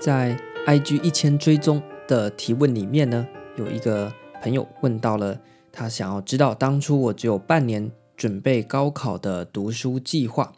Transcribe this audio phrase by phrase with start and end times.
[0.00, 0.34] 在
[0.66, 3.28] IG 一千追踪的提问里面呢，
[3.58, 4.10] 有一个
[4.40, 5.38] 朋友问到了，
[5.70, 10.54] 他想要知道当初我只有半年准备高考的读书计划。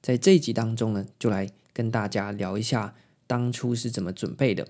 [0.00, 2.94] 在这一集当中呢，就来跟大家聊一下
[3.26, 4.66] 当初是怎么准备的。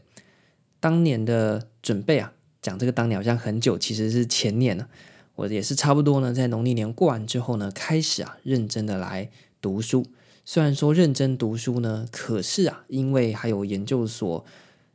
[0.81, 4.89] 当年的准备啊，讲这个当年好像很久，其实是前年呢。
[5.37, 9.31] 我也是差不多呢，在农历年过完之后呢，开始啊认真的来
[9.61, 10.05] 读书。
[10.49, 14.45] 虽然说认真读书呢，可是啊，因为还有研究所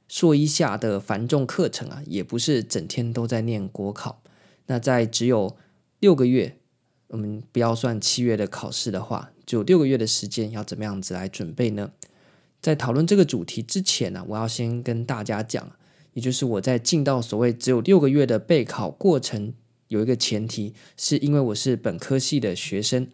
[0.08, 4.24] 硕一下的繁重课程啊，也不是整天都在念国考。
[4.68, 5.58] 那在只有
[6.00, 6.56] 六个月，
[7.08, 11.92] 我们不要算七月的考试的话，就六个月的时间，要怎么样子来准备呢？
[12.62, 15.74] 在讨论这个主题之前呢，我要先跟大家讲，
[16.14, 19.54] 也就是我在进到所谓只有六个月的备考过程，
[19.90, 23.10] 有一个前提，是因为我是本科系的学生。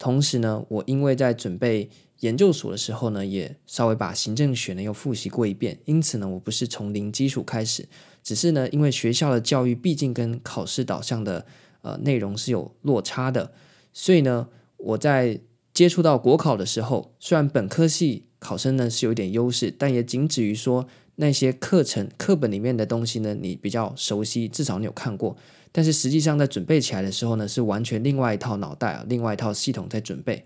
[0.00, 7.86] 同时呢，我因为在准备研究所的时候呢，也稍微把行政学呢又复习过一遍，因此呢，我不是从零基础开始，
[8.22, 11.44] 只是呢，因为学校的教育毕竟跟考试导向的
[11.82, 13.52] 呃内容是有落差的，
[13.92, 15.38] 所以呢，我在
[15.74, 20.88] 接触到国考的时候，虽然本科系考生呢是有点优势，但也仅止于说
[21.20, 25.36] 那些课程课本里面的东西呢，你比较熟悉，至少你有看过。
[25.70, 30.42] 但是实际上在准备起来的时候呢，是完全另外一套脑袋啊，另外一套系统在准备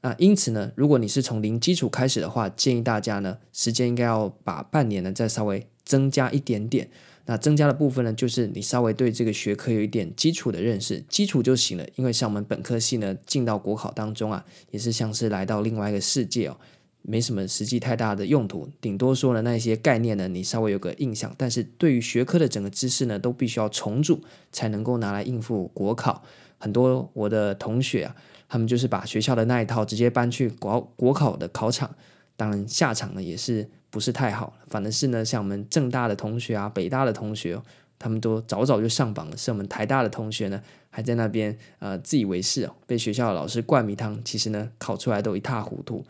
[0.00, 0.14] 啊。
[0.18, 6.88] 因此呢，如果你是从零基础开始的话，建议大家呢，时间应该要把半年呢再稍微增加一点点。
[7.26, 11.86] 那增加的部分呢，就是你稍微对这个学科有一点基础的认识，基础就行了。
[11.96, 16.56] 因为像我们本科系呢，进到国考当中啊，也是像是来到另外一个世界哦。
[17.08, 26.24] 没什么实际太大的用途，顶多说呢，那些概念呢，你稍微有个印象，但是对于学科的整个知识呢，都必须要重组才能够拿来应付国考。
[26.58, 28.16] 很多我的同学啊，
[28.48, 31.94] 他们就是把学校的那一套直接搬去国国考的考场，
[32.36, 34.54] 当然下场呢也是不是太好。
[34.66, 37.62] 反正是呢，像我们政大的同学啊，北大的同学，
[38.00, 40.60] 他们都早早就上榜了，是我们台大的同学呢，
[40.90, 46.04] 还在那边呃自以为是，被学校的老师灌迷汤，其实呢考出来都一塌糊涂。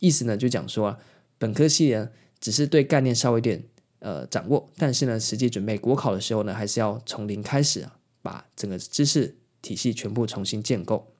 [0.00, 0.98] 意思呢，就讲说，
[1.38, 3.62] 本科系呢，只是对概念稍微有点
[4.00, 11.12] 呃掌握，但是呢，实际准备国考的时候呢，还是要从零开始啊，把整个知识体系全部重新建构。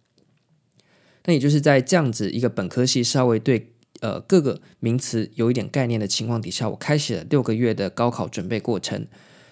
[1.24, 9.06] 那也就是在这样子一个本科系稍微对呃各个名词有一点概念的情况底下，我开始了六个月的高考准备过程。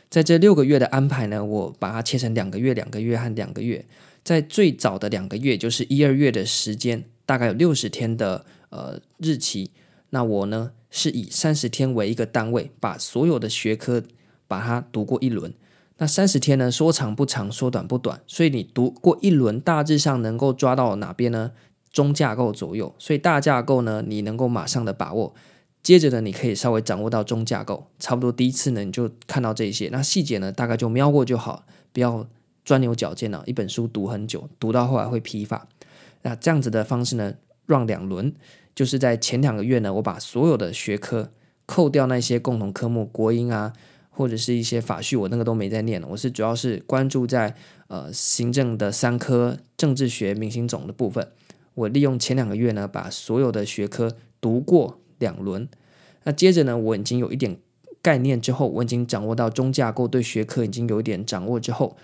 [0.08, 3.84] 在这六个月的安排呢，我把它切成两个月、两个月和两个月。
[4.24, 8.46] 在最早的两个月，就是一二月的时间，大概有六十天的。
[8.70, 9.70] 呃，日期，
[10.10, 14.02] 那我呢是以三十天为一个单位，把所有的学科
[14.46, 15.52] 把它读过一轮。
[15.98, 21.52] 那三十天呢，说长不长，说短不短，所以你读过一轮，大致上能够抓到哪边呢？
[21.90, 22.94] 中架构左右。
[22.98, 25.34] 所以大架构呢，你能够马上的把握。
[25.82, 29.88] 接着呢，你可以稍微掌握到中架构，差不多第一次呢，你就看到这些。
[29.90, 32.28] 那细节呢，大概就瞄过就好，不要
[32.64, 33.42] 钻牛角尖了。
[33.46, 35.66] 一本书读很久，读到后来会疲乏。
[36.22, 37.34] 那这样子的方式呢，
[37.68, 38.34] 让两轮。
[38.74, 41.30] 就是在前两个月呢，我把所有的学科
[41.66, 43.72] 扣掉那些共同科目，国英啊，
[44.10, 46.08] 或者是一些法序，我那个都没在念了。
[46.10, 47.54] 我是主要是关注在
[47.86, 51.28] 呃行政的三科政治学、明星总的部分。
[51.74, 55.68] 我利用前两个月呢，把所有的学科读过两轮。
[56.24, 57.58] 那接着呢，我已经有一点
[58.00, 61.96] 概念之后，我已经掌握到中架构，对学科已经有一点掌握之后，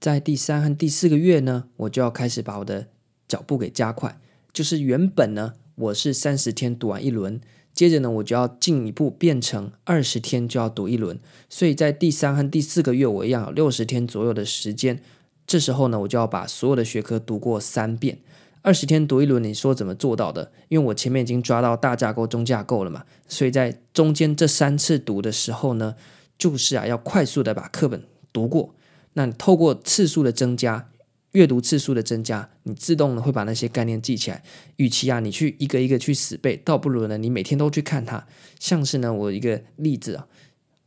[0.00, 2.88] 在第三和第四个月呢，我就要开始把我的
[3.26, 4.18] 脚步给加快，
[4.52, 5.54] 就是原本呢。
[5.78, 7.40] 我是三十天读完一轮，
[7.72, 15.00] 接着呢，我就要进一步变成二十天就要读一轮，所以在第三和第四个月，我一样有六十天左右的时间。
[15.46, 18.18] 这时候呢，我就要把所有的学科读过三遍。
[18.62, 20.50] 二十天读一轮，你说怎么做到的？
[20.66, 25.94] 因为我前面已经抓到大架构、中架构了嘛，所以在中间这三次读的时候呢，
[26.36, 28.74] 就是啊，要快速的把课本读过。
[29.12, 30.90] 那透过次数的增加。
[31.38, 34.42] 阅读次数的增加，你自动的会把那些概念记起来。
[34.74, 38.26] 与其啊，你去一个一个去死背，倒不如呢，你每天都去看它。
[38.58, 40.26] 像是呢，我一个例子啊，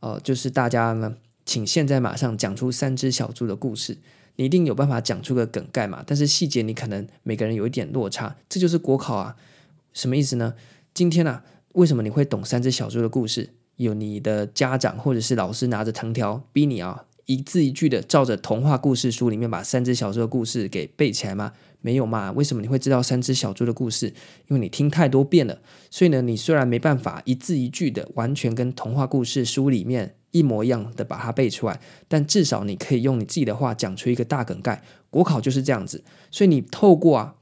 [0.00, 1.16] 呃，就是大家呢，
[1.46, 3.96] 请现在马上讲出三只小猪的故事。
[4.36, 6.04] 你一定有办法讲出个梗概嘛？
[6.06, 9.34] 但是细节你可能每个人有一点落差，这就是国考啊。
[9.94, 10.52] 什么意思呢？
[10.92, 13.48] 今天啊，为什么你会懂三只小猪的故事？
[13.76, 17.06] 有你的家长或者是老师拿着藤条逼你啊。
[17.26, 21.52] 一字一句的照着童话故事书里面把三只小猪的故事给背起来吗？
[21.80, 22.32] 没有嘛？
[22.32, 24.06] 为什么你会知道三只小猪的故事？
[24.48, 25.60] 因为你听太多遍了。
[25.90, 34.82] 所以呢，你虽然没办法一字一句的完全跟童话故事书里面一模一样的把它背出来，但至少你可以用你自己的话讲出一个大梗概。
[35.10, 37.34] 国考就是这样子，所以你透过啊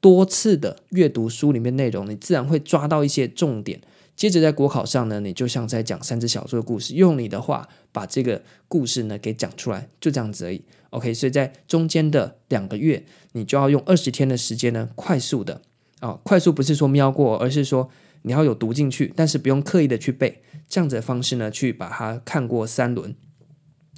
[0.00, 3.80] 多次的阅读书里面内容，你自然会抓到一些重点。
[4.20, 10.62] 接着在国考上呢，你就像在讲三只小猪的故事，用你的话把这个故事呢给讲出来，就这样子而已。
[10.90, 13.02] OK，所以在中间的两个月，
[13.32, 15.62] 你就要用二十天的时间呢，快速的
[16.00, 17.88] 啊、快速不是说瞄过，而是说
[18.20, 23.16] 你要有读进去，但是不用刻意的去背，这样子的方式呢，去把它看过三轮。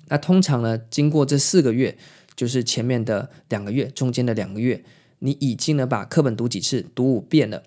[0.07, 1.99] 那通常呢，经过这四个月，
[2.37, 4.85] 就是前面的两个月，中间的两个月，
[5.19, 7.65] 你已经呢把课本读几次，读五遍了。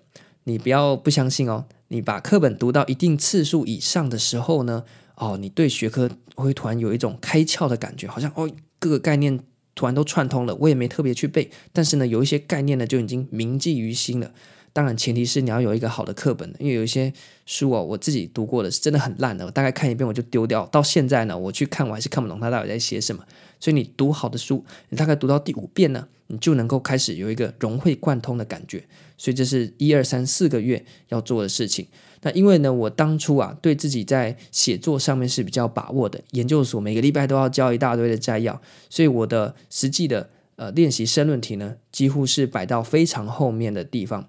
[0.48, 1.66] 你不要不相信哦。
[1.88, 4.84] 你把课本读到一定次数以上的时候呢，
[5.16, 9.38] 哦，你对学科会突然有一种开窍的感觉，好像哦，各个概念
[9.74, 10.54] 突然都串通了。
[10.56, 14.32] 我也没特别去背，但是呢，有一些概念呢就已经铭记于心了。
[14.76, 17.10] 当然，前提是你要有一个好的课本，因为有一些
[17.46, 20.66] 书哦，我自己读过的是真的很烂的，我大概看一遍我就丢掉。
[20.66, 23.24] 到现在呢，我去看我还是看不懂他到底在写什么。
[23.58, 28.84] 所以你读好的书，你大概读到第五遍呢，你就能够开始有一个融会贯通的感觉。
[29.16, 31.86] 所以这是一二三四个月要做的事情。
[32.20, 36.20] 那因为呢，我当初啊，对自己在写作上面是比较把握的。
[36.32, 44.26] 研究所每个礼拜都要交一大堆的摘要，所以我的实际的呃练习申论题呢，几乎是摆到非常后面的地方。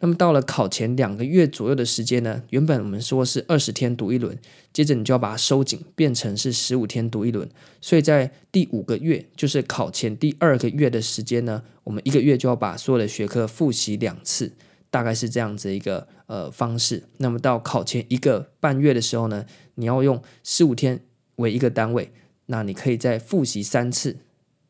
[0.00, 4.38] 那么到了考前两个月左右的时间呢，原本我们说是二十天读一轮，
[4.70, 7.48] 接着你就要把它收紧，变成是十五天读一轮。
[7.80, 14.52] 所以在第五个月，就是考前第二个月的时间呢，我们一个月就要把所有的学科复习两次，
[14.90, 17.04] 大概是这样子一个呃方式。
[17.16, 19.46] 那么到考前一个半月的时候呢，
[19.76, 21.00] 你要用十五天
[21.36, 22.12] 为一个单位，
[22.46, 24.18] 那你可以再复习三次。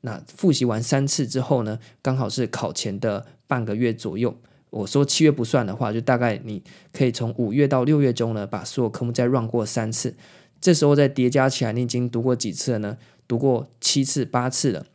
[0.03, 4.39] 那复习完三次之后呢，刚好是考前的半个月左右。
[4.77, 6.63] 我说七月不算的话，就大概你
[6.93, 10.15] 可以从五月到六月中呢，把所有科目再 run 过三次，
[10.61, 12.99] 这时候再叠加起来，你已经读过几次了呢？
[13.27, 14.87] 读过七次、八次了。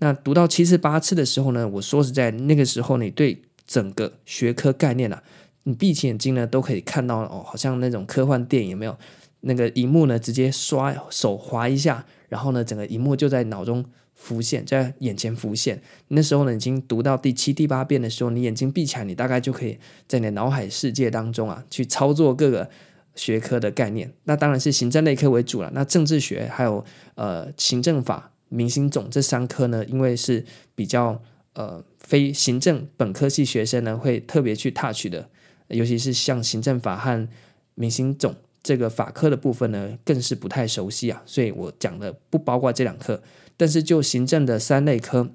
[0.00, 5.22] 那读到七次、八次的时候呢，我说实在，那个时候你对整个学科概念啊，
[5.62, 8.96] 你闭起眼睛呢都可以看到哦，好像那种科幻电影有没有？
[9.40, 13.84] 那个荧幕呢，直接刷手滑一下，然后呢，整个荧幕就在脑中。
[14.20, 19.78] 浮现在眼前浮现，那时候呢，已经读到第七、第八遍的时候，你眼睛闭起来，你大概就可以
[20.08, 22.68] 在你的脑海世界当中啊，去操作各个
[23.14, 24.12] 学科的概念。
[24.24, 25.70] 那当然是行政类科为主了。
[25.72, 26.84] 那政治学还有
[27.14, 30.44] 呃行政法、民行总这三科呢，因为是
[30.74, 31.22] 比较
[31.52, 35.30] 呃非行政本科系学生呢会特别去 touch 的，
[35.68, 37.28] 尤其是像行政法和
[37.76, 41.22] 民行总这个法科的部分呢，更是不太熟悉啊。
[41.26, 43.22] 所以我讲的不包括这两科。
[43.56, 45.30] 但是就行政的三类科，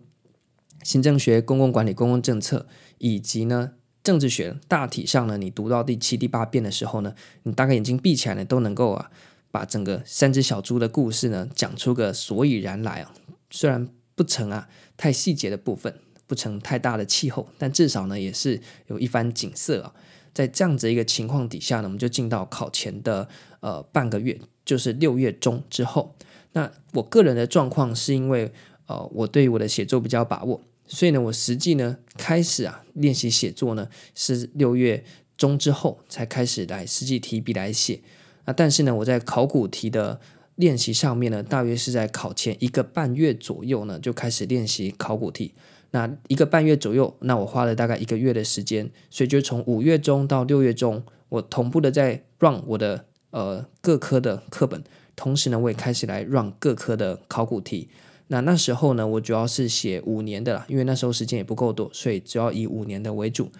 [0.81, 2.67] 行政学、公共管理、公共政策，
[2.99, 9.11] 以及呢政治学，大体上呢，你读到第七、第八遍的时候呢，你大概眼睛闭起来呢，都能够啊，
[9.51, 13.13] 把整个三只小猪的故事呢讲出个所以然来啊。
[13.49, 19.93] 虽然不成啊太细节的部分，不成太大的气候，但至少呢也是有一番景色啊。
[20.33, 23.27] 在这样子一个情况底下呢，我们就进到考前的
[23.59, 26.15] 呃半个月，就是六月中之后。
[26.53, 28.51] 那我个人的状况是因为，
[28.87, 35.03] 呃，我对我的写作比较把握，所以呢，我实际呢开始啊练习写作呢是六月
[35.35, 38.01] 中之后才开始来实际提笔来写。
[38.45, 40.19] 那但是呢，我在考古题的
[40.55, 45.53] 练习上面呢，大约是在考前一个半月左右呢就开始练习考古题。
[45.93, 54.83] 那一个半月左右，那我花了大概一个月的时间，所以就从五月中到六月中，我同步的在 run 我的呃各科的课本。
[55.15, 57.89] 同时呢，我也开始来 run 各科的考古题。
[58.29, 63.51] 那那时候呢，我主要是写五年的啦，因为那时候时间也不够多，所以主要以五年的为主。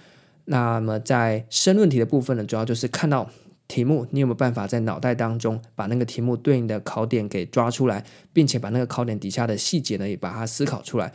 [0.46, 3.30] 那么在申论题的部分呢，主要就是看到
[3.68, 11.13] 题目，你有没有办法在脑袋当中把那个题目对应的考点给抓出来，并且把那个考点底下的细节呢也把它思考出来。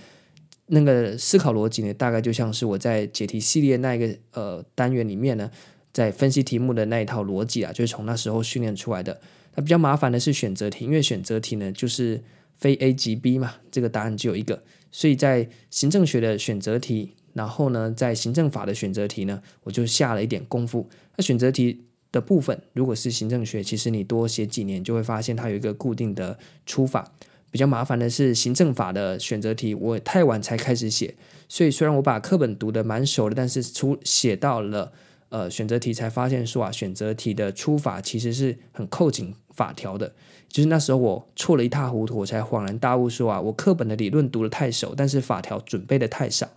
[0.68, 5.50] 那个思考逻辑呢，大概就像是我在解题系列那一个呃单元里面呢，
[5.92, 9.20] 在分析题目的那一套逻辑啊，就是从那时候训练出来的。
[9.54, 12.22] 那比较麻烦的是选择题，因为选择题呢就是
[12.54, 20.88] 非 A 即 B 嘛，这个答案只有一个，所以在行政学的选择题，然后呢在行政法的选择题呢，我就下了一点功夫。
[21.16, 27.12] 那选择题的部分，如果是行政学，其实你多写几年就会发现它有一个固定的出法。
[27.50, 31.14] 比较麻烦的是行政法的选择题，我太晚才开始写，
[31.48, 34.92] 所以虽然我把课本读得蛮熟的，但是出写到了。
[35.30, 40.14] 呃，选择题才发现说啊，选择题的出法其实是很扣紧法条的。
[40.48, 46.48] 就是那时候我错了一塌糊涂，我才恍然大悟说啊，我课本的理论读得太熟，但是法条准备的太少，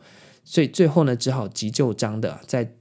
[0.45, 2.71] 所以最后呢，只好急就章的在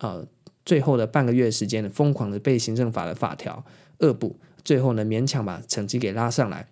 [0.00, 0.26] 呃
[0.64, 3.64] 最后的半个月时间，疯狂的背行政法的法条
[3.98, 6.66] 恶补，最后呢勉强把成绩给拉上来。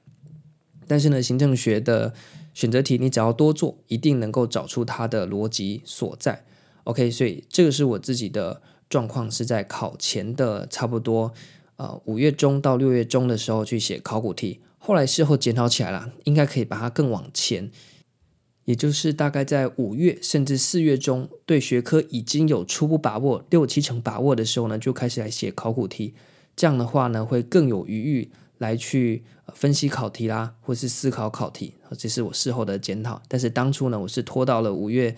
[0.87, 2.15] 但是呢，行政学的
[2.55, 6.45] 选择题你只要多做，一定能够找出它的逻辑所在。
[6.85, 11.33] OK，所以这个是我自己的状况是在考前的差不多
[11.77, 17.71] 呃五月中到六月中的时候去写考古题，后来事后检讨起来了，应该可以把它更往前，
[18.65, 26.15] 也就是大概在五月甚至四月中，对学科已经有初步把握六七成把握的时候呢，就开始来写考古题，
[26.55, 33.23] 这样的话呢会更有余裕来去分析考题啦，或是思考考题，这是我事后的检讨。
[33.29, 35.17] 但是当初呢，我是拖到了五月。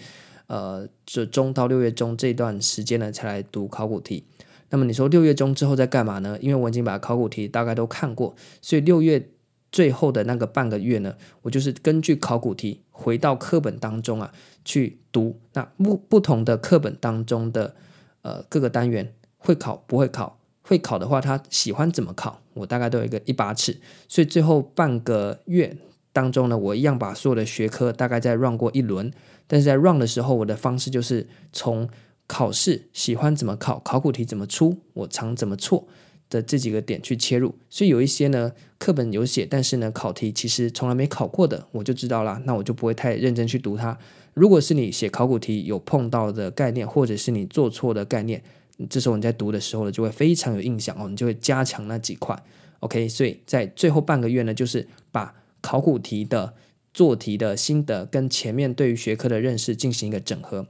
[0.48, 4.24] 呃，这中到六月中这段时间呢，才来读考古题。
[4.70, 6.38] 那么你说六月中之后在干嘛呢？
[6.40, 9.28] 因为我已经把考古题大概都看过，所以六月
[9.70, 14.32] 最后的那个半个月呢，我就是根据考古题回到课本当中啊
[14.64, 15.38] 去读。
[15.52, 17.76] 那不不同的课本当中的
[18.22, 20.37] 呃各个单元会考不会考，
[20.68, 23.78] 会考的话他喜欢怎么考，我大概都有一个一把尺。
[24.06, 25.74] 所以最后半个月
[26.12, 29.10] 当中呢，我一样把所有的学科大概再 run 过一轮。
[29.46, 31.88] 但是在 run 的时候，我的方式就是从
[32.26, 35.88] 考试喜欢怎么考，考古题怎么出，我常怎么错
[36.28, 37.54] 的这几个点去切入。
[37.70, 43.96] 所以有一些呢课本有写，但是呢考题其实从来没考过的，我就知道啦，那我就不会太认真去读它。
[44.34, 48.42] 如果是你写考古题有碰到的概念，或者是你做错的概念，
[48.86, 52.40] 这时候你在读的时候呢，就会非常有印象哦，你就会加强那几块。
[52.80, 56.54] OK，所以在最后半个月呢，就是把考古题的。
[56.94, 60.66] 做题的心得跟前面对于学科的认识进行一个整合，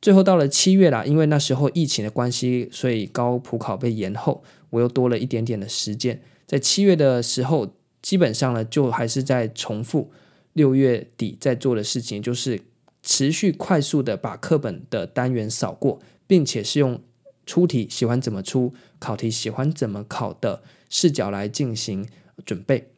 [0.00, 6.22] 最后到了七月啦，因为那时候疫情的关系，所以高普考被延后，我又多了一点点的时间。
[6.46, 10.12] 在七月的时候，基本上呢，就还是在重复
[10.52, 12.60] 六月底在做的事情，就是
[13.02, 17.00] 持续快速的把课本的单元扫过，并且是用
[17.48, 22.06] 出题喜欢怎么出，考题喜欢怎么考的视角来进行
[22.44, 22.92] 准备。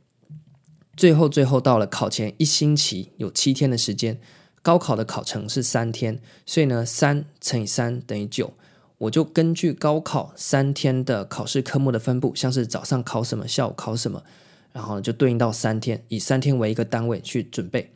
[0.97, 4.21] 最后，最后到了考前一星期，有七天的时间。
[4.63, 8.53] 高考的考程是三天，所以呢，三乘以三等于九。
[8.99, 14.23] 我就根据高考三天的考试科目的分布，像是早上考什么，下午考什么，
[14.73, 17.93] 然后就对应到三天，以三天为一个单位去准备。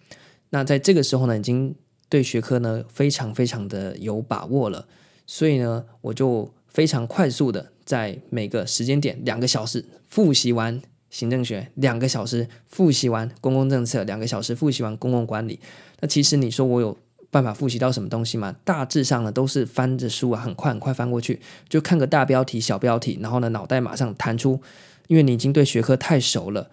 [0.50, 1.74] 那在这个时候呢，已经
[2.08, 4.86] 对学科呢非常非常的有把握了，
[5.26, 10.80] 所以呢，我就非常快速的在每个时间点两个小时复习完。
[11.10, 15.60] 行政学两个小时复习完公共政策，两个小时复习完公共管理。
[16.00, 16.98] 那其实你说我有
[17.30, 18.56] 办法复习到什么东西吗？
[18.64, 24.60] 大致上呢都是翻着书啊，很快很快翻过去，就看个大标题、小标题，然后呢脑袋马上弹出，
[25.06, 26.68] 因为你已经对学科太熟了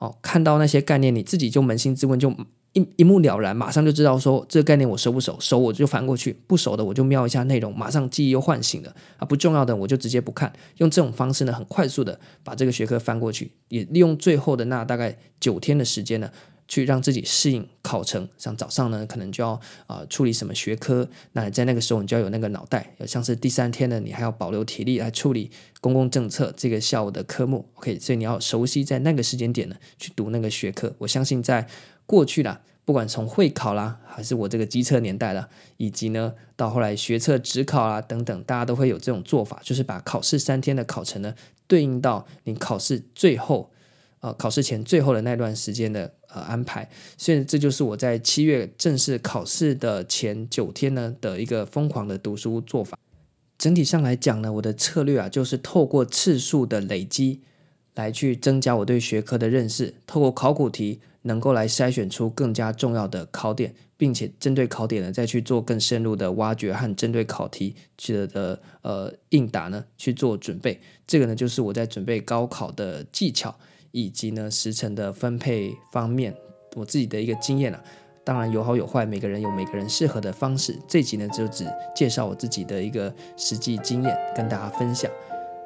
[0.00, 2.34] 哦，看到那些概念你自己就扪心自问就。
[2.74, 16.32] 一一目了然，马上就知道说这个概念我熟不熟，熟我就翻过去，不熟的我就瞄一下内容，马上记忆又唤醒了啊，不重要的我就直接不看，用这种方式呢，很快速的把这个学科翻过去，也利用最后的那大概九天的时间呢，
[16.66, 18.28] 去让自己适应考程。
[18.36, 25.48] 像早上呢，可能就要啊、处理什么学科，那在那个时候你就要有那个脑袋，像是第三天呢，你还要保留体力来处理
[25.80, 27.68] 公共政策这个下午的科目。
[27.74, 30.92] OK，所以你要熟悉在那个时间点呢去读那个学科。
[30.98, 31.68] 我相信在。
[32.06, 41.34] 过去啦，不管从会考啦，还是我这个机测年代啦，以及呢到后来学测、职考啦等等，大家都会有这种做法，就是把考试三天的考程呢，
[41.66, 43.70] 对应到你考试最后，
[44.20, 46.88] 呃，考试前最后的那段时间的呃安排。
[47.16, 52.98] 所以这就是我在七月正式考试的前九天呢的一个疯狂的读书做法。
[53.56, 57.40] 整体上来讲呢，我的策略啊，就是透过次数的累积
[57.94, 61.00] 来去增加我对学科的认识，透过考古题。
[61.26, 70.78] 能够来筛选出更加重要的考点，并且针对考点呢，再去做更深入的挖掘和针对考题去的呃应答呢去做准备。
[71.06, 73.56] 这个呢，就是我在准备高考的技巧，
[73.90, 76.34] 以及呢时程的分配方面，
[76.76, 77.82] 我自己的一个经验啊。
[78.22, 80.78] 当然有好有坏，每个人有每个人适合的方式。
[80.86, 85.10] 这集呢就只介绍我自己的一个实际经验，跟大家分享。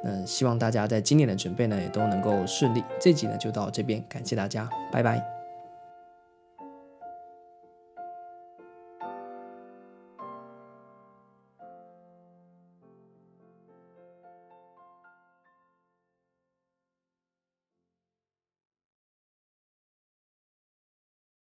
[0.02, 2.82] 那，希望大家在今年的准备呢也都能够顺利。
[3.00, 5.37] 这集呢就到这边，感谢大家，拜拜。